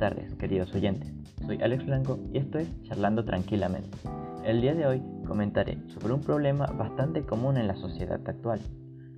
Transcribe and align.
tardes, 0.00 0.34
queridos 0.36 0.74
oyentes. 0.74 1.12
Soy 1.44 1.60
Alex 1.60 1.84
Blanco 1.84 2.18
y 2.32 2.38
esto 2.38 2.58
es 2.58 2.68
Charlando 2.84 3.22
Tranquilamente. 3.22 3.98
El 4.46 4.62
día 4.62 4.74
de 4.74 4.86
hoy 4.86 5.02
comentaré 5.26 5.76
sobre 5.88 6.14
un 6.14 6.22
problema 6.22 6.64
bastante 6.68 7.22
común 7.22 7.58
en 7.58 7.68
la 7.68 7.76
sociedad 7.76 8.18
actual 8.26 8.60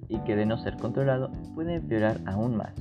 y 0.09 0.18
que 0.25 0.35
de 0.35 0.45
no 0.45 0.59
ser 0.59 0.77
controlado 0.79 1.31
puede 1.55 1.77
empeorar 1.77 2.21
aún 2.27 2.57
más. 2.57 2.75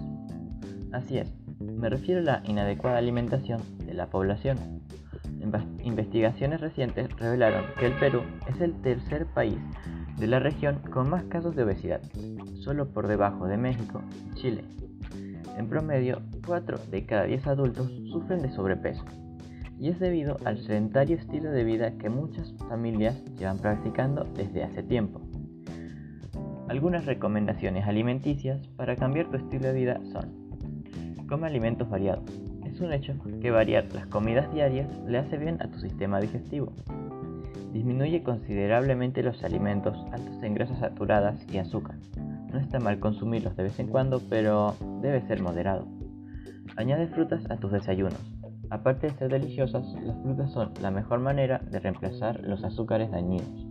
Así 0.91 1.19
es, 1.19 1.31
me 1.59 1.89
refiero 1.89 2.21
a 2.21 2.23
la 2.23 2.43
inadecuada 2.43 2.97
alimentación 2.97 3.61
de 3.85 3.93
la 3.93 4.07
población. 4.07 4.57
Investigaciones 5.83 6.59
recientes 6.59 7.07
revelaron 7.17 7.65
que 7.79 7.85
el 7.85 7.93
Perú 7.99 8.23
es 8.47 8.59
el 8.61 8.81
tercer 8.81 9.27
país 9.27 9.59
de 10.17 10.25
la 10.25 10.39
región 10.39 10.79
con 10.91 11.07
más 11.07 11.23
casos 11.25 11.55
de 11.55 11.63
obesidad, 11.63 12.01
solo 12.61 12.91
por 12.91 13.07
debajo 13.07 13.45
de 13.45 13.57
México 13.57 14.01
y 14.31 14.35
Chile. 14.37 14.63
En 15.61 15.69
promedio, 15.69 16.23
4 16.47 16.79
de 16.89 17.05
cada 17.05 17.25
10 17.25 17.45
adultos 17.45 17.87
sufren 18.11 18.41
de 18.41 18.49
sobrepeso, 18.49 19.05
y 19.77 19.89
es 19.89 19.99
debido 19.99 20.37
al 20.43 20.57
sedentario 20.57 21.17
estilo 21.17 21.51
de 21.51 21.63
vida 21.63 21.99
que 21.99 22.09
muchas 22.09 22.51
familias 22.67 23.23
llevan 23.37 23.59
practicando 23.59 24.23
desde 24.35 24.63
hace 24.63 24.81
tiempo. 24.81 25.21
Algunas 26.67 27.05
recomendaciones 27.05 27.85
alimenticias 27.85 28.67
para 28.69 28.95
cambiar 28.95 29.29
tu 29.29 29.37
estilo 29.37 29.67
de 29.67 29.73
vida 29.73 30.01
son 30.11 31.27
Come 31.29 31.45
alimentos 31.45 31.87
variados. 31.87 32.25
Es 32.65 32.81
un 32.81 32.91
hecho 32.91 33.13
que 33.39 33.51
variar 33.51 33.85
las 33.93 34.07
comidas 34.07 34.51
diarias 34.51 34.89
le 35.05 35.19
hace 35.19 35.37
bien 35.37 35.61
a 35.61 35.69
tu 35.69 35.77
sistema 35.77 36.19
digestivo. 36.19 36.73
Disminuye 37.71 38.23
considerablemente 38.23 39.21
los 39.21 39.43
alimentos 39.43 39.95
altos 40.11 40.41
en 40.41 40.55
grasas 40.55 40.79
saturadas 40.79 41.45
y 41.53 41.59
azúcar. 41.59 41.97
No 42.51 42.59
está 42.59 42.79
mal 42.79 42.99
consumirlos 42.99 43.55
de 43.55 43.63
vez 43.63 43.79
en 43.79 43.87
cuando, 43.87 44.21
pero 44.29 44.75
debe 45.01 45.21
ser 45.21 45.41
moderado. 45.41 45.87
Añade 46.75 47.07
frutas 47.07 47.49
a 47.49 47.57
tus 47.57 47.71
desayunos. 47.71 48.19
Aparte 48.69 49.07
de 49.07 49.13
ser 49.13 49.29
deliciosas, 49.29 49.85
las 50.03 50.21
frutas 50.21 50.51
son 50.51 50.71
la 50.81 50.91
mejor 50.91 51.19
manera 51.19 51.59
de 51.59 51.79
reemplazar 51.79 52.41
los 52.41 52.63
azúcares 52.63 53.11
dañinos. 53.11 53.67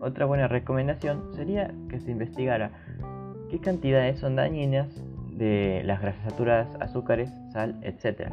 Otra 0.00 0.26
buena 0.26 0.48
recomendación 0.48 1.34
sería 1.34 1.74
que 1.88 2.00
se 2.00 2.10
investigara 2.12 2.70
qué 3.50 3.60
cantidades 3.60 4.18
son 4.18 4.36
dañinas 4.36 4.88
de 5.32 5.82
las 5.84 6.00
grasas 6.00 6.30
saturadas, 6.30 6.74
azúcares, 6.80 7.30
sal, 7.52 7.78
etc. 7.82 8.30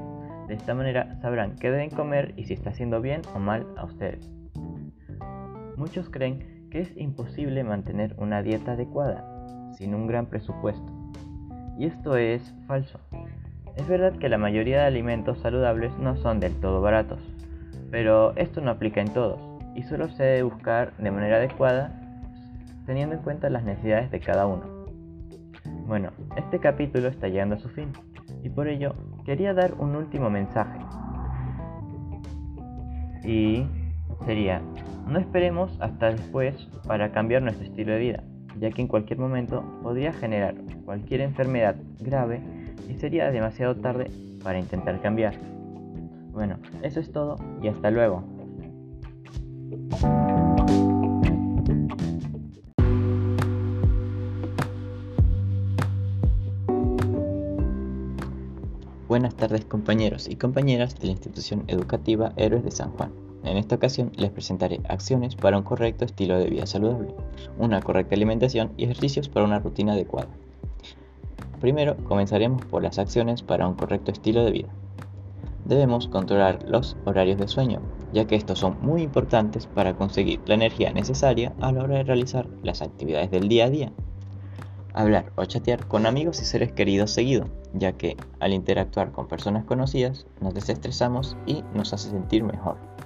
De 0.48 0.54
esta 0.54 0.74
manera 0.74 1.20
sabrán 1.22 1.56
qué 1.56 1.72
deben 1.72 1.90
comer 1.90 2.34
y 2.38 2.46
si 2.46 2.54
está 2.54 2.70
haciendo 2.70 3.02
bien 3.02 3.22
o 3.34 3.40
mal 3.40 3.66
a 3.78 3.86
ustedes. 3.86 4.32
Muchos 5.76 6.10
creen 6.10 6.57
es 6.80 6.96
imposible 6.98 7.64
mantener 7.64 8.16
una 8.18 8.42
dieta 8.42 8.74
adecuada 8.74 9.26
sin 9.74 9.94
un 9.94 10.08
gran 10.08 10.28
presupuesto. 10.28 10.86
Y 11.78 11.86
esto 11.86 12.18
es 12.18 12.54
falso. 12.68 13.00
Es 13.76 13.88
verdad 13.88 14.14
que 14.14 14.30
la 14.30 14.38
mayoría 14.38 14.82
de 14.82 14.88
alimentos 14.88 15.40
saludables 15.40 15.96
no 16.00 16.16
son 16.18 16.40
del 16.40 16.54
todo 16.56 16.82
baratos, 16.82 17.20
pero 17.92 18.36
esto 18.36 18.62
no 18.62 18.72
aplica 18.72 19.02
en 19.02 19.14
todos 19.14 19.40
y 19.76 19.84
solo 19.84 20.10
se 20.10 20.24
debe 20.24 20.44
buscar 20.44 20.96
de 20.98 21.12
manera 21.12 21.38
adecuada 21.38 22.02
teniendo 22.88 23.16
en 23.16 23.22
cuenta 23.22 23.50
las 23.50 23.64
necesidades 23.64 24.10
de 24.10 24.20
cada 24.20 24.48
uno. 24.48 24.64
Bueno, 25.86 26.12
este 26.36 26.60
capítulo 26.60 27.08
está 27.08 27.28
llegando 27.28 27.56
a 27.56 27.60
su 27.60 27.70
fin 27.70 27.94
y 28.44 28.50
por 28.50 28.68
ello 28.68 28.96
quería 29.26 29.54
dar 29.54 29.76
un 29.76 29.96
último 29.96 30.30
mensaje. 30.30 30.80
Y 33.24 33.68
sería, 34.26 34.62
no 35.08 35.20
esperemos 35.20 35.78
hasta 35.80 36.12
después 36.12 36.56
para 36.86 37.12
cambiar 37.12 37.42
nuestro 37.42 37.66
estilo 37.66 37.94
de 37.94 38.00
vida, 38.00 38.24
ya 38.60 38.70
que 38.72 38.82
en 38.82 38.88
cualquier 38.88 39.20
momento 39.20 39.64
podría 39.82 40.14
generar 40.14 40.56
cualquier 40.86 41.22
enfermedad 41.22 41.76
grave 42.00 42.42
y 42.90 42.96
sería 42.96 43.32
demasiado 43.32 43.76
tarde 43.76 44.12
para 44.44 44.60
intentar 44.60 45.02
cambiar. 45.02 45.36
Bueno, 46.32 46.58
eso 46.84 47.00
es 47.00 47.12
todo 47.12 47.38
y 47.62 47.68
hasta 47.68 47.90
luego. 47.90 48.24
Buenas 59.08 59.36
tardes 59.36 59.66
compañeros 59.66 60.28
y 60.30 60.36
compañeras 60.36 61.00
de 61.00 61.08
la 61.08 61.14
institución 61.14 61.64
educativa 61.68 62.34
Héroes 62.36 62.64
de 62.64 62.72
San 62.72 62.92
Juan. 62.92 63.27
En 63.48 63.56
esta 63.56 63.76
ocasión 63.76 64.12
les 64.18 64.30
presentaré 64.30 64.82
acciones 64.90 65.38
para 65.38 65.58
un 65.58 65.64
correcto 65.64 66.04
estilo 66.04 66.38
de 66.38 66.50
vida 66.50 66.66
saludable, 66.66 67.16
una 67.58 67.82
correcta 67.82 68.14
alimentación 68.14 68.74
y 68.76 68.84
ejercicios 68.84 69.30
para 69.30 69.46
una 69.46 69.60
rutina 69.60 69.94
adecuada. 69.94 70.28
Primero 71.62 71.96
comenzaremos 72.04 72.66
por 72.66 72.84
las 72.84 73.00
acciones 73.00 73.44
para 73.44 73.66
un 73.66 73.76
correcto 73.76 74.12
estilo 74.12 74.44
de 74.44 74.52
vida. 74.52 74.68
Debemos 75.64 76.10
controlar 76.10 76.60
los 76.68 76.98
horarios 77.06 77.38
de 77.38 77.48
sueño, 77.48 77.80
ya 78.12 78.26
que 78.26 78.36
estos 78.36 78.60
son 78.60 78.78
muy 78.82 79.02
importantes 79.02 79.66
para 79.66 79.96
conseguir 79.96 80.42
la 80.46 80.56
energía 80.56 80.92
necesaria 80.92 81.54
a 81.62 81.72
la 81.72 81.84
hora 81.84 81.96
de 81.96 82.04
realizar 82.04 82.50
las 82.64 82.82
actividades 82.82 83.32
del 83.32 83.48
día 83.48 83.66
a 83.66 83.70
día. 83.70 83.94
Hablar 84.94 85.32
o 85.38 85.46
chatear 85.46 85.88
con 85.88 86.06
amigos 86.06 86.42
y 86.42 86.46
seres 86.46 86.74
queridos 86.74 87.12
seguido, 87.12 87.46
ya 87.74 87.94
que 87.94 88.18
al 88.42 88.52
interactuar 88.52 89.14
con 89.14 89.30
personas 89.30 89.64
conocidas 89.64 90.28
nos 90.42 90.54
desestresamos 90.54 91.38
y 91.46 91.64
nos 91.74 91.94
hace 91.94 92.10
sentir 92.10 92.44
mejor 92.44 92.97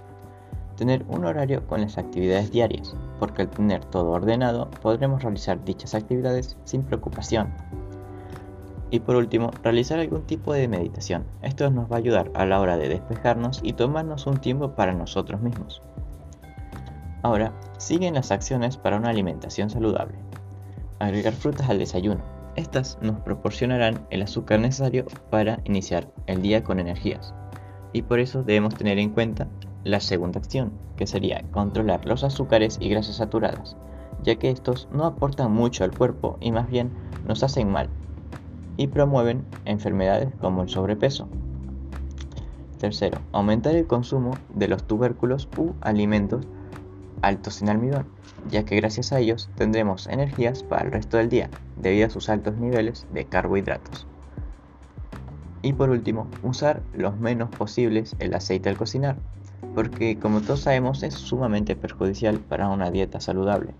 tener 0.81 1.05
un 1.09 1.25
horario 1.25 1.67
con 1.67 1.81
las 1.81 1.99
actividades 1.99 2.51
diarias, 2.51 2.95
porque 3.19 3.43
al 3.43 3.51
tener 3.51 3.85
todo 3.85 4.09
ordenado 4.09 4.67
podremos 4.81 5.21
realizar 5.21 5.63
dichas 5.63 5.93
actividades 5.93 6.57
sin 6.63 6.81
preocupación. 6.81 7.53
Y 8.89 8.99
por 8.99 9.15
último, 9.15 9.51
realizar 9.61 9.99
algún 9.99 10.23
tipo 10.23 10.53
de 10.53 10.67
meditación. 10.67 11.23
Esto 11.43 11.69
nos 11.69 11.85
va 11.91 11.97
a 11.97 11.99
ayudar 11.99 12.31
a 12.33 12.47
la 12.47 12.59
hora 12.59 12.77
de 12.77 12.89
despejarnos 12.89 13.59
y 13.61 13.73
tomarnos 13.73 14.25
un 14.25 14.39
tiempo 14.39 14.71
para 14.71 14.91
nosotros 14.91 15.39
mismos. 15.39 15.83
Ahora, 17.21 17.53
siguen 17.77 18.15
las 18.15 18.31
acciones 18.31 18.75
para 18.75 18.97
una 18.97 19.11
alimentación 19.11 19.69
saludable. 19.69 20.17
Agregar 20.97 21.33
frutas 21.33 21.69
al 21.69 21.77
desayuno. 21.77 22.23
Estas 22.55 22.97
nos 23.03 23.19
proporcionarán 23.19 24.07
el 24.09 24.23
azúcar 24.23 24.59
necesario 24.59 25.05
para 25.29 25.59
iniciar 25.63 26.11
el 26.25 26.41
día 26.41 26.63
con 26.63 26.79
energías. 26.79 27.35
Y 27.93 28.01
por 28.01 28.19
eso 28.19 28.41
debemos 28.41 28.73
tener 28.73 28.97
en 28.97 29.11
cuenta 29.11 29.47
la 29.83 29.99
segunda 29.99 30.39
acción, 30.39 30.71
que 30.95 31.07
sería 31.07 31.43
controlar 31.51 32.05
los 32.05 32.23
azúcares 32.23 32.77
y 32.79 32.89
grasas 32.89 33.17
saturadas, 33.17 33.75
ya 34.23 34.35
que 34.35 34.49
estos 34.49 34.87
no 34.91 35.05
aportan 35.05 35.51
mucho 35.51 35.83
al 35.83 35.95
cuerpo 35.97 36.37
y 36.39 36.51
más 36.51 36.69
bien 36.69 36.91
nos 37.27 37.43
hacen 37.43 37.71
mal 37.71 37.89
y 38.77 38.87
promueven 38.87 39.45
enfermedades 39.65 40.33
como 40.39 40.63
el 40.63 40.69
sobrepeso. 40.69 41.27
Tercero, 42.77 43.19
aumentar 43.31 43.75
el 43.75 43.85
consumo 43.85 44.31
de 44.55 44.67
los 44.67 44.83
tubérculos 44.83 45.47
u 45.57 45.73
alimentos 45.81 46.47
altos 47.21 47.61
en 47.61 47.69
almidón, 47.69 48.07
ya 48.49 48.65
que 48.65 48.75
gracias 48.75 49.11
a 49.11 49.19
ellos 49.19 49.49
tendremos 49.55 50.07
energías 50.07 50.63
para 50.63 50.85
el 50.85 50.91
resto 50.91 51.17
del 51.17 51.29
día, 51.29 51.49
debido 51.77 52.07
a 52.07 52.09
sus 52.09 52.29
altos 52.29 52.57
niveles 52.57 53.05
de 53.13 53.25
carbohidratos. 53.25 54.07
Y 55.61 55.73
por 55.73 55.91
último, 55.91 56.27
usar 56.41 56.81
los 56.93 57.19
menos 57.19 57.49
posibles 57.49 58.15
el 58.17 58.33
aceite 58.33 58.69
al 58.69 58.77
cocinar, 58.77 59.17
porque 59.73 60.17
como 60.19 60.41
todos 60.41 60.61
sabemos 60.61 61.03
es 61.03 61.13
sumamente 61.13 61.75
perjudicial 61.75 62.39
para 62.39 62.69
una 62.69 62.91
dieta 62.91 63.19
saludable. 63.21 63.73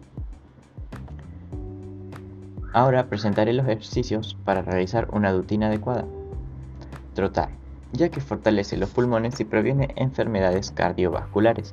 Ahora 2.74 3.08
presentaré 3.08 3.52
los 3.54 3.66
ejercicios 3.66 4.38
para 4.46 4.62
realizar 4.62 5.10
una 5.12 5.34
rutina 5.34 5.68
adecuada. 5.68 6.06
Trotar, 7.14 7.50
ya 7.92 8.10
que 8.10 8.22
fortalece 8.22 8.78
los 8.78 8.90
pulmones 8.90 9.40
y 9.42 9.46
previene 9.46 9.90
enfermedades 9.98 10.72
cardiovasculares. 10.72 11.72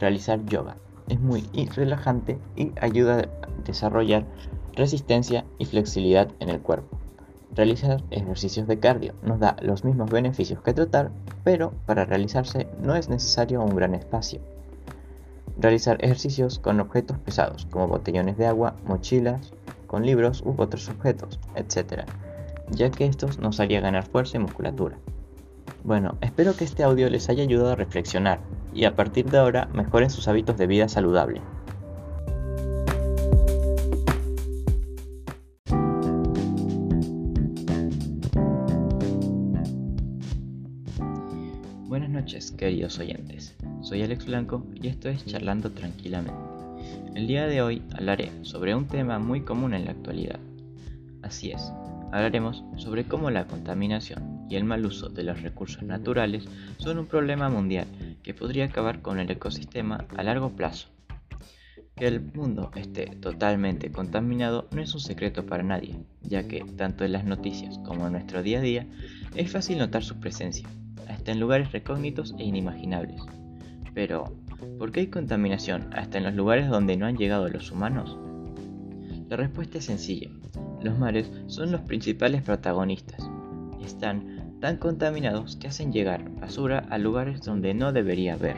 Realizar 0.00 0.44
yoga, 0.44 0.76
es 1.08 1.20
muy 1.20 1.42
relajante 1.74 2.38
y 2.56 2.72
ayuda 2.80 3.20
a 3.20 3.62
desarrollar 3.64 4.26
resistencia 4.74 5.44
y 5.58 5.64
flexibilidad 5.64 6.28
en 6.40 6.48
el 6.48 6.60
cuerpo. 6.60 6.95
Realizar 7.56 8.02
ejercicios 8.10 8.66
de 8.66 8.78
cardio 8.78 9.14
nos 9.22 9.40
da 9.40 9.56
los 9.62 9.82
mismos 9.82 10.10
beneficios 10.10 10.60
que 10.60 10.74
trotar, 10.74 11.10
pero 11.42 11.72
para 11.86 12.04
realizarse 12.04 12.68
no 12.82 12.94
es 12.94 13.08
necesario 13.08 13.62
un 13.62 13.74
gran 13.74 13.94
espacio. 13.94 14.40
Realizar 15.58 15.96
ejercicios 16.04 16.58
con 16.58 16.80
objetos 16.80 17.18
pesados 17.18 17.66
como 17.70 17.88
botellones 17.88 18.36
de 18.36 18.46
agua, 18.46 18.76
mochilas, 18.84 19.54
con 19.86 20.04
libros 20.04 20.42
u 20.44 20.54
otros 20.58 20.90
objetos, 20.90 21.40
etc., 21.54 22.02
ya 22.68 22.90
que 22.90 23.06
estos 23.06 23.38
nos 23.38 23.58
haría 23.58 23.80
ganar 23.80 24.04
fuerza 24.04 24.36
y 24.36 24.40
musculatura. 24.40 24.98
Bueno, 25.82 26.18
espero 26.20 26.54
que 26.54 26.64
este 26.64 26.82
audio 26.82 27.08
les 27.08 27.30
haya 27.30 27.44
ayudado 27.44 27.72
a 27.72 27.76
reflexionar 27.76 28.40
y 28.74 28.84
a 28.84 28.94
partir 28.94 29.30
de 29.30 29.38
ahora 29.38 29.70
mejoren 29.72 30.10
sus 30.10 30.28
hábitos 30.28 30.58
de 30.58 30.66
vida 30.66 30.88
saludable. 30.88 31.40
Queridos 42.56 42.98
oyentes. 42.98 43.54
Soy 43.82 44.02
Alex 44.02 44.26
Blanco 44.26 44.66
y 44.74 44.88
esto 44.88 45.08
es 45.08 45.24
Charlando 45.26 45.70
Tranquilamente. 45.70 46.40
El 47.14 47.26
día 47.26 47.46
de 47.46 47.60
hoy 47.60 47.82
hablaré 47.94 48.32
sobre 48.42 48.74
un 48.74 48.86
tema 48.86 49.18
muy 49.18 49.42
común 49.42 49.74
en 49.74 49.84
la 49.84 49.90
actualidad. 49.90 50.40
Así 51.22 51.50
es, 51.50 51.72
hablaremos 52.12 52.64
sobre 52.76 53.04
cómo 53.04 53.30
la 53.30 53.46
contaminación 53.46 54.46
y 54.48 54.56
el 54.56 54.64
mal 54.64 54.86
uso 54.86 55.08
de 55.08 55.22
los 55.22 55.42
recursos 55.42 55.82
naturales 55.82 56.44
son 56.78 56.98
un 56.98 57.06
problema 57.06 57.48
mundial 57.48 57.86
que 58.22 58.34
podría 58.34 58.66
acabar 58.66 59.02
con 59.02 59.18
el 59.18 59.30
ecosistema 59.30 60.06
a 60.16 60.22
largo 60.22 60.50
plazo. 60.50 60.88
Que 61.94 62.06
el 62.06 62.20
mundo 62.20 62.70
esté 62.74 63.06
totalmente 63.06 63.90
contaminado 63.90 64.68
no 64.70 64.82
es 64.82 64.94
un 64.94 65.00
secreto 65.00 65.46
para 65.46 65.62
nadie, 65.62 65.96
ya 66.22 66.46
que 66.48 66.60
tanto 66.76 67.04
en 67.04 67.12
las 67.12 67.24
noticias 67.24 67.78
como 67.78 68.06
en 68.06 68.12
nuestro 68.12 68.42
día 68.42 68.58
a 68.58 68.62
día 68.62 68.86
es 69.34 69.50
fácil 69.50 69.78
notar 69.78 70.04
su 70.04 70.20
presencia, 70.20 70.68
en 71.32 71.40
lugares 71.40 71.72
recógnitos 71.72 72.34
e 72.38 72.44
inimaginables. 72.44 73.22
Pero, 73.94 74.24
¿por 74.78 74.92
qué 74.92 75.00
hay 75.00 75.06
contaminación 75.08 75.90
hasta 75.94 76.18
en 76.18 76.24
los 76.24 76.34
lugares 76.34 76.68
donde 76.68 76.96
no 76.96 77.06
han 77.06 77.16
llegado 77.16 77.48
los 77.48 77.70
humanos? 77.72 78.16
La 79.28 79.36
respuesta 79.36 79.78
es 79.78 79.84
sencilla. 79.84 80.30
Los 80.82 80.98
mares 80.98 81.30
son 81.46 81.72
los 81.72 81.80
principales 81.80 82.42
protagonistas. 82.42 83.28
Están 83.84 84.58
tan 84.60 84.76
contaminados 84.76 85.56
que 85.56 85.68
hacen 85.68 85.92
llegar 85.92 86.30
basura 86.40 86.86
a 86.90 86.98
lugares 86.98 87.42
donde 87.42 87.74
no 87.74 87.92
debería 87.92 88.34
haber. 88.34 88.56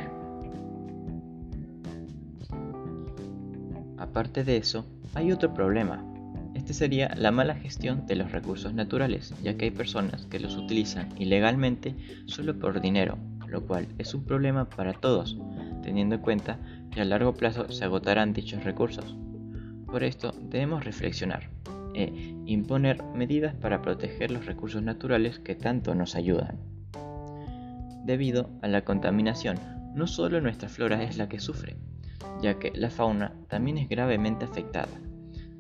Aparte 3.97 4.45
de 4.45 4.57
eso, 4.57 4.85
hay 5.15 5.33
otro 5.33 5.53
problema. 5.55 6.05
Este 6.59 6.75
sería 6.75 7.15
la 7.17 7.31
mala 7.31 7.55
gestión 7.55 8.05
de 8.09 8.17
los 8.17 8.33
recursos 8.33 8.75
naturales, 8.75 9.33
ya 9.45 9.57
que 9.57 9.67
hay 9.67 9.71
personas 9.71 10.27
que 10.27 10.41
los 10.41 10.57
utilizan 10.57 11.09
ilegalmente 11.17 11.95
solo 12.27 12.59
por 12.59 12.81
dinero, 12.81 13.17
lo 13.47 13.65
cual 13.65 13.87
es 13.99 14.13
un 14.13 14.25
problema 14.25 14.69
para 14.69 14.93
todos, 14.93 15.39
teniendo 15.85 16.17
en 16.17 16.21
cuenta 16.21 16.59
que 16.91 17.01
a 17.01 17.05
largo 17.05 17.33
plazo 17.33 17.71
se 17.71 17.85
agotarán 17.85 18.33
dichos 18.33 18.65
recursos. 18.65 19.17
Por 19.87 20.03
esto 20.03 20.35
debemos 20.51 20.85
reflexionar 20.85 21.49
e 21.95 22.35
imponer 22.47 23.05
medidas 23.15 23.55
para 23.55 23.81
proteger 23.81 24.33
los 24.33 24.45
recursos 24.45 24.83
naturales 24.83 25.39
que 25.39 25.55
tanto 25.55 25.95
nos 25.95 26.17
ayudan. 26.17 26.59
Debido 28.05 28.51
a 28.63 28.69
la 28.69 28.85
contaminación, 28.85 29.61
no 29.95 30.09
solo 30.09 30.41
nuestra 30.41 30.69
flora 30.69 31.05
es 31.05 31.19
la 31.19 31.29
que 31.29 31.39
sufre, 31.39 31.77
ya 32.43 32.59
que 32.59 32.73
la 32.75 32.91
fauna 32.91 33.33
también 33.49 33.79
es 33.79 33.89
gravemente 33.89 34.45
afectada, 34.45 34.89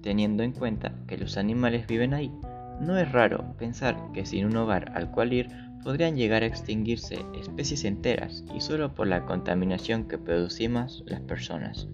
teniendo 0.03 0.43
en 0.43 0.53
cuenta 0.53 0.93
que 1.07 1.19
los 1.19 1.37
animales 1.37 1.87
viven 1.87 2.15
ahí. 2.15 2.33
No 2.81 2.97
es 2.97 3.11
raro 3.11 3.55
pensar 3.59 3.97
que 4.13 4.25
sin 4.25 4.47
un 4.47 4.57
hogar 4.57 4.93
al 4.95 5.11
cual 5.11 5.33
ir 5.33 5.49
podrían 5.83 6.17
llegar 6.17 6.43
a 6.43 6.47
extinguirse 6.47 7.25
especies 7.41 7.85
enteras 7.85 8.45
y 8.55 8.61
solo 8.61 8.95
por 8.95 9.07
la 9.07 9.25
contaminación 9.25 10.09
que 10.09 10.19
producimos 10.19 11.03
las 11.07 11.21
personas. 11.21 11.89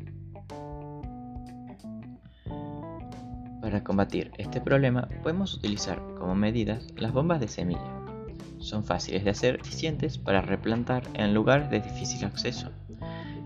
Para 3.61 3.83
combatir 3.83 4.31
este 4.37 4.61
problema 4.61 5.09
podemos 5.23 5.55
utilizar 5.55 5.99
como 6.19 6.35
medidas 6.35 6.87
las 6.97 7.13
bombas 7.13 7.41
de 7.41 7.49
semilla. 7.49 8.05
Son 8.59 8.85
fáciles 8.85 9.25
de 9.25 9.31
hacer, 9.31 9.57
eficientes 9.57 10.19
para 10.19 10.43
replantar 10.43 11.03
en 11.15 11.33
lugares 11.33 11.71
de 11.71 11.81
difícil 11.81 12.25
acceso. 12.25 12.71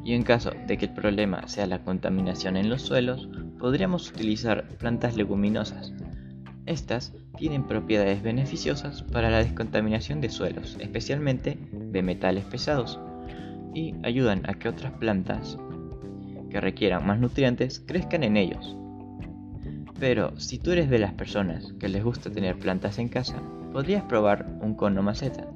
Y 0.05 0.15
en 0.15 0.23
caso 0.23 0.51
de 0.67 0.77
que 0.79 0.87
el 0.87 0.93
problema 0.93 1.47
sea 1.47 1.67
la 1.67 1.85
contaminación 1.85 2.57
en 2.57 2.69
los 2.69 2.83
suelos, 2.83 3.29
podríamos 3.59 4.11
utilizar 4.11 4.69
plantas 4.79 5.17
leguminosas. 5.17 5.93
Estas 6.67 7.13
tienen 7.37 7.65
propiedades 7.65 8.23
beneficiosas 8.23 9.03
para 9.03 9.31
la 9.31 9.39
descontaminación 9.39 10.21
de 10.21 10.29
suelos, 10.29 10.77
especialmente 10.81 11.59
de 11.73 12.03
metales 12.03 12.45
pesados, 12.45 12.99
y 13.75 13.95
ayudan 14.03 14.49
a 14.49 14.55
que 14.55 14.69
otras 14.69 14.93
plantas 14.93 15.59
que 16.51 16.61
requieran 16.61 17.07
más 17.07 17.19
nutrientes 17.19 17.81
crezcan 17.87 18.25
en 18.25 18.37
ellos, 18.37 18.77
pero 19.99 20.39
si 20.39 20.59
tú 20.59 20.71
eres 20.73 20.89
de 20.89 20.99
las 20.99 21.13
personas 21.13 21.73
que 21.81 21.89
les 21.89 22.05
gusta 22.05 22.31
tener 22.31 22.57
plantas 22.57 22.99
en 22.99 23.09
casa, 23.09 23.43
podrías 23.73 24.05
probar 24.05 24.47
un 24.61 24.75
cono 24.75 25.03
maceta. 25.03 25.47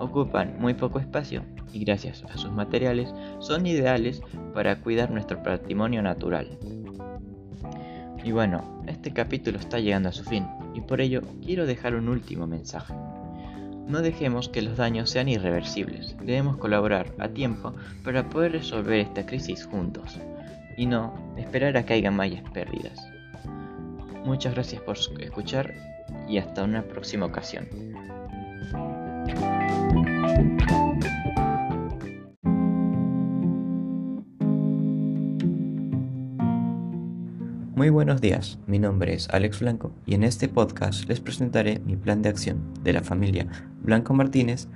Ocupan 0.00 0.56
muy 0.58 0.74
poco 0.74 0.98
espacio 0.98 1.42
y 1.72 1.84
gracias 1.84 2.24
a 2.24 2.36
sus 2.36 2.50
materiales 2.50 3.12
son 3.38 3.66
ideales 3.66 4.20
para 4.52 4.80
cuidar 4.80 5.10
nuestro 5.10 5.42
patrimonio 5.42 6.02
natural. 6.02 6.58
Y 8.24 8.32
bueno, 8.32 8.82
este 8.86 9.12
capítulo 9.12 9.58
está 9.58 9.78
llegando 9.78 10.08
a 10.08 10.12
su 10.12 10.24
fin 10.24 10.46
y 10.74 10.80
por 10.80 11.00
ello 11.00 11.22
quiero 11.44 11.66
dejar 11.66 11.94
un 11.94 12.08
último 12.08 12.46
mensaje. 12.46 12.94
No 13.86 14.02
dejemos 14.02 14.48
que 14.48 14.60
los 14.60 14.76
daños 14.76 15.10
sean 15.10 15.28
irreversibles, 15.28 16.16
debemos 16.18 16.58
colaborar 16.58 17.14
a 17.18 17.28
tiempo 17.28 17.74
para 18.04 18.28
poder 18.28 18.52
resolver 18.52 19.00
esta 19.00 19.24
crisis 19.24 19.64
juntos 19.64 20.18
y 20.76 20.86
no 20.86 21.14
esperar 21.38 21.76
a 21.76 21.86
que 21.86 21.94
haya 21.94 22.10
mayas 22.10 22.42
pérdidas. 22.50 22.98
Muchas 24.24 24.54
gracias 24.54 24.82
por 24.82 24.98
escuchar 25.20 25.74
y 26.28 26.38
hasta 26.38 26.64
una 26.64 26.82
próxima 26.82 27.26
ocasión. 27.26 27.66
Muy 37.78 37.90
buenos 37.90 38.20
días, 38.20 38.58
mi 38.66 38.80
nombre 38.80 39.14
es 39.14 39.28
Alex 39.30 39.60
Blanco 39.60 39.92
y 40.04 40.14
en 40.14 40.24
este 40.24 40.48
podcast 40.48 41.08
les 41.08 41.20
presentaré 41.20 41.78
mi 41.78 41.94
plan 41.94 42.22
de 42.22 42.28
acción 42.28 42.74
de 42.82 42.92
la 42.92 43.04
familia 43.04 43.46
Blanco 43.80 44.14
Martínez 44.14 44.66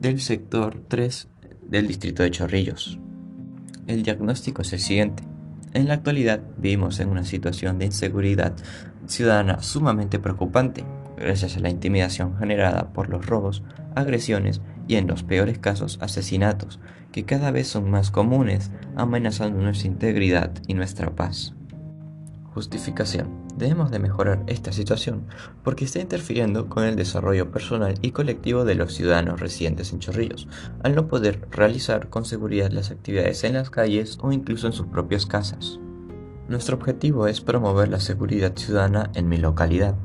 del 0.00 0.20
sector 0.20 0.82
3 0.88 1.28
del 1.62 1.86
distrito 1.86 2.24
de 2.24 2.32
Chorrillos. 2.32 2.98
El 3.86 4.02
diagnóstico 4.02 4.62
es 4.62 4.72
el 4.72 4.80
siguiente. 4.80 5.22
En 5.74 5.86
la 5.86 5.94
actualidad 5.94 6.40
vivimos 6.58 6.98
en 6.98 7.10
una 7.10 7.22
situación 7.22 7.78
de 7.78 7.84
inseguridad 7.84 8.56
ciudadana 9.06 9.62
sumamente 9.62 10.18
preocupante, 10.18 10.84
gracias 11.16 11.56
a 11.56 11.60
la 11.60 11.70
intimidación 11.70 12.36
generada 12.36 12.92
por 12.92 13.10
los 13.10 13.26
robos, 13.26 13.62
agresiones 13.94 14.60
y 14.88 14.96
en 14.96 15.06
los 15.06 15.22
peores 15.22 15.60
casos 15.60 15.98
asesinatos, 16.02 16.80
que 17.12 17.24
cada 17.24 17.52
vez 17.52 17.68
son 17.68 17.88
más 17.88 18.10
comunes, 18.10 18.72
amenazando 18.96 19.62
nuestra 19.62 19.86
integridad 19.86 20.50
y 20.66 20.74
nuestra 20.74 21.14
paz. 21.14 21.54
Justificación. 22.54 23.30
Debemos 23.56 23.90
de 23.90 23.98
mejorar 23.98 24.44
esta 24.46 24.70
situación 24.70 25.26
porque 25.64 25.84
está 25.84 25.98
interfiriendo 25.98 26.68
con 26.68 26.84
el 26.84 26.94
desarrollo 26.94 27.50
personal 27.50 27.94
y 28.00 28.12
colectivo 28.12 28.64
de 28.64 28.76
los 28.76 28.94
ciudadanos 28.94 29.40
residentes 29.40 29.92
en 29.92 29.98
Chorrillos, 29.98 30.46
al 30.84 30.94
no 30.94 31.08
poder 31.08 31.48
realizar 31.50 32.10
con 32.10 32.24
seguridad 32.24 32.70
las 32.70 32.92
actividades 32.92 33.42
en 33.42 33.54
las 33.54 33.70
calles 33.70 34.18
o 34.22 34.30
incluso 34.30 34.68
en 34.68 34.72
sus 34.72 34.86
propias 34.86 35.26
casas. 35.26 35.80
Nuestro 36.48 36.76
objetivo 36.76 37.26
es 37.26 37.40
promover 37.40 37.88
la 37.88 37.98
seguridad 37.98 38.52
ciudadana 38.54 39.10
en 39.14 39.28
mi 39.28 39.38
localidad. 39.38 39.96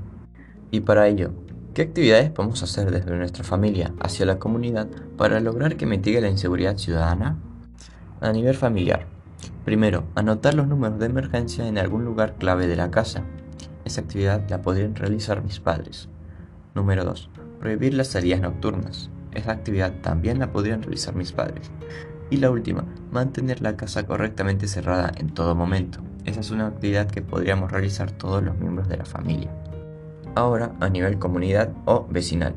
Y 0.72 0.79
para 0.79 1.08
ello, 1.08 1.32
¿qué 1.75 1.84
actividades 1.84 2.32
podemos 2.32 2.63
hacer 2.63 2.89
desde 2.89 3.15
nuestra 3.15 3.44
familia 3.44 3.94
hacia 4.00 4.25
la 4.25 4.39
comunidad 4.39 4.88
para 5.18 5.39
lograr 5.39 5.77
que 5.77 5.86
mitigue 5.86 6.20
la 6.20 6.29
inseguridad 6.29 6.77
ciudadana? 6.77 7.38
A 8.22 8.32
nivel 8.32 8.56
familiar, 8.56 9.06
Primero, 9.65 10.05
anotar 10.15 10.53
los 10.53 10.67
números 10.67 11.00
de 11.00 11.05
emergencia 11.05 11.67
en 11.67 11.77
algún 11.77 12.05
lugar 12.05 12.36
clave 12.36 12.67
de 12.67 12.75
la 12.75 12.91
casa. 12.91 13.24
Esa 13.86 14.01
actividad 14.01 14.50
la 14.50 14.62
podrían 14.62 14.96
realizar 14.96 15.43
mis 15.43 15.60
padres. 15.60 16.10
Número 16.75 17.03
2. 17.03 17.29
Prohibir 17.60 17.93
las 17.93 18.08
salidas 18.08 18.41
nocturnas. 18.41 19.10
Esa 19.31 19.51
actividad 19.51 19.93
también 20.01 20.39
la 20.39 20.51
podrían 20.51 20.81
realizar 20.81 21.15
mis 21.15 21.31
padres. 21.31 21.72
Y 22.29 22.38
la 22.38 22.51
última, 22.51 22.86
mantener 23.12 23.62
la 23.62 23.75
casa 23.75 24.05
correctamente 24.05 24.67
cerrada 24.67 25.12
en 25.17 25.34
todo 25.34 25.55
momento. 25.55 26.00
Esa 26.25 26.41
es 26.41 26.51
una 26.51 26.67
actividad 26.67 27.08
que 27.08 27.22
podríamos 27.22 27.72
realizar 27.72 28.12
todos 28.12 28.43
los 28.43 28.58
miembros 28.58 28.88
de 28.88 28.98
la 28.98 29.05
familia. 29.05 29.51
Ahora, 30.36 30.74
a 30.79 30.89
nivel 30.89 31.17
comunidad 31.17 31.72
o 31.86 32.08
vecinal. 32.10 32.55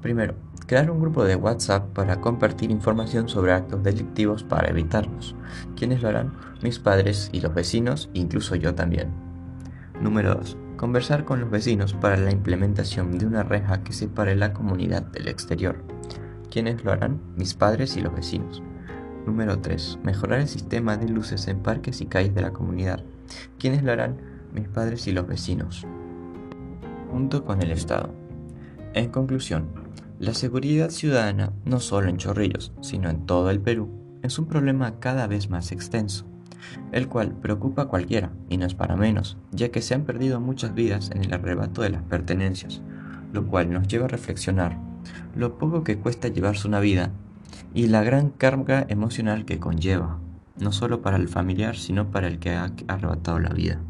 Primero, 0.00 0.34
Crear 0.70 0.88
un 0.88 1.00
grupo 1.00 1.24
de 1.24 1.34
WhatsApp 1.34 1.92
para 1.94 2.20
compartir 2.20 2.70
información 2.70 3.28
sobre 3.28 3.52
actos 3.52 3.82
delictivos 3.82 4.44
para 4.44 4.70
evitarlos. 4.70 5.34
¿Quiénes 5.74 6.00
lo 6.00 6.10
harán? 6.10 6.32
Mis 6.62 6.78
padres 6.78 7.28
y 7.32 7.40
los 7.40 7.52
vecinos, 7.52 8.08
incluso 8.14 8.54
yo 8.54 8.72
también. 8.72 9.08
Número 10.00 10.32
2. 10.36 10.56
Conversar 10.76 11.24
con 11.24 11.40
los 11.40 11.50
vecinos 11.50 11.94
para 11.94 12.16
la 12.18 12.30
implementación 12.30 13.18
de 13.18 13.26
una 13.26 13.42
reja 13.42 13.82
que 13.82 13.92
separe 13.92 14.36
la 14.36 14.52
comunidad 14.52 15.02
del 15.02 15.26
exterior. 15.26 15.82
¿Quiénes 16.52 16.84
lo 16.84 16.92
harán? 16.92 17.20
Mis 17.36 17.54
padres 17.54 17.96
y 17.96 18.00
los 18.00 18.14
vecinos. 18.14 18.62
Número 19.26 19.58
3. 19.58 19.98
Mejorar 20.04 20.38
el 20.38 20.46
sistema 20.46 20.96
de 20.96 21.08
luces 21.08 21.48
en 21.48 21.64
parques 21.64 22.00
y 22.00 22.06
calles 22.06 22.32
de 22.32 22.42
la 22.42 22.52
comunidad. 22.52 23.02
¿Quiénes 23.58 23.82
lo 23.82 23.90
harán? 23.90 24.18
Mis 24.54 24.68
padres 24.68 25.08
y 25.08 25.10
los 25.10 25.26
vecinos. 25.26 25.84
Junto 27.10 27.44
con 27.44 27.60
el 27.60 27.72
Estado. 27.72 28.14
En 28.92 29.10
conclusión, 29.10 29.79
la 30.20 30.34
seguridad 30.34 30.90
ciudadana, 30.90 31.54
no 31.64 31.80
solo 31.80 32.10
en 32.10 32.18
Chorrillos, 32.18 32.74
sino 32.82 33.08
en 33.08 33.24
todo 33.24 33.48
el 33.48 33.58
Perú, 33.58 33.88
es 34.22 34.38
un 34.38 34.44
problema 34.44 35.00
cada 35.00 35.26
vez 35.26 35.48
más 35.48 35.72
extenso, 35.72 36.26
el 36.92 37.08
cual 37.08 37.32
preocupa 37.40 37.82
a 37.82 37.88
cualquiera, 37.88 38.30
y 38.50 38.58
no 38.58 38.66
es 38.66 38.74
para 38.74 38.96
menos, 38.96 39.38
ya 39.50 39.70
que 39.70 39.80
se 39.80 39.94
han 39.94 40.04
perdido 40.04 40.38
muchas 40.38 40.74
vidas 40.74 41.10
en 41.10 41.24
el 41.24 41.32
arrebato 41.32 41.80
de 41.80 41.88
las 41.88 42.02
pertenencias, 42.02 42.82
lo 43.32 43.46
cual 43.46 43.72
nos 43.72 43.88
lleva 43.88 44.04
a 44.04 44.08
reflexionar 44.08 44.78
lo 45.34 45.56
poco 45.56 45.84
que 45.84 45.96
cuesta 45.96 46.28
llevarse 46.28 46.68
una 46.68 46.80
vida 46.80 47.12
y 47.72 47.86
la 47.86 48.02
gran 48.02 48.28
carga 48.28 48.84
emocional 48.90 49.46
que 49.46 49.58
conlleva, 49.58 50.18
no 50.58 50.70
solo 50.70 51.00
para 51.00 51.16
el 51.16 51.28
familiar, 51.28 51.76
sino 51.76 52.10
para 52.10 52.28
el 52.28 52.38
que 52.38 52.50
ha 52.50 52.70
arrebatado 52.88 53.38
la 53.38 53.54
vida. 53.54 53.80